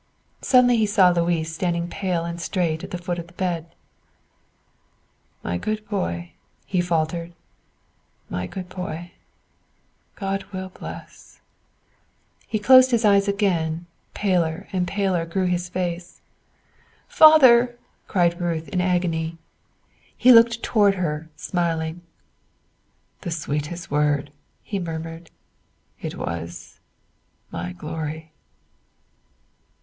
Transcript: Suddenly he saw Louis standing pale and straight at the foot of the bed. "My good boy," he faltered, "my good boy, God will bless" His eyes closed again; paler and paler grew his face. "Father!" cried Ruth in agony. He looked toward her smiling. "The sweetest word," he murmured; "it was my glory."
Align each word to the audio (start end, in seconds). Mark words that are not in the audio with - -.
Suddenly 0.41 0.77
he 0.77 0.87
saw 0.87 1.11
Louis 1.11 1.43
standing 1.43 1.87
pale 1.87 2.25
and 2.25 2.41
straight 2.41 2.83
at 2.83 2.89
the 2.89 2.97
foot 2.97 3.19
of 3.19 3.27
the 3.27 3.33
bed. 3.33 3.67
"My 5.43 5.59
good 5.59 5.87
boy," 5.87 6.31
he 6.65 6.81
faltered, 6.81 7.33
"my 8.27 8.47
good 8.47 8.67
boy, 8.67 9.11
God 10.15 10.43
will 10.45 10.69
bless" 10.69 11.39
His 12.47 12.63
eyes 12.63 12.65
closed 12.65 13.29
again; 13.29 13.85
paler 14.15 14.67
and 14.73 14.87
paler 14.87 15.23
grew 15.27 15.45
his 15.45 15.69
face. 15.69 16.19
"Father!" 17.07 17.77
cried 18.07 18.41
Ruth 18.41 18.69
in 18.69 18.81
agony. 18.81 19.37
He 20.17 20.31
looked 20.31 20.63
toward 20.63 20.95
her 20.95 21.29
smiling. 21.35 22.01
"The 23.21 23.29
sweetest 23.29 23.91
word," 23.91 24.31
he 24.63 24.79
murmured; 24.79 25.29
"it 26.01 26.15
was 26.17 26.79
my 27.51 27.71
glory." 27.73 28.31